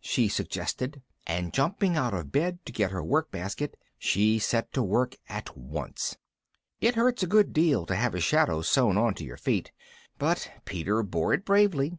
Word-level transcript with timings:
she 0.00 0.26
suggested, 0.28 1.00
and, 1.24 1.52
jumping 1.54 1.96
out 1.96 2.12
of 2.12 2.32
bed 2.32 2.58
to 2.66 2.72
get 2.72 2.90
her 2.90 3.00
work 3.00 3.30
basket, 3.30 3.76
she 3.96 4.40
set 4.40 4.72
to 4.72 4.82
work 4.82 5.14
at 5.28 5.56
once. 5.56 6.16
It 6.80 6.96
hurts 6.96 7.22
a 7.22 7.28
good 7.28 7.52
deal 7.52 7.86
to 7.86 7.94
have 7.94 8.12
a 8.12 8.18
shadow 8.20 8.60
sewn 8.62 8.96
on 8.98 9.14
to 9.14 9.24
your 9.24 9.36
feet, 9.36 9.70
but 10.18 10.50
Peter 10.64 11.04
bore 11.04 11.32
it 11.32 11.44
bravely. 11.44 11.96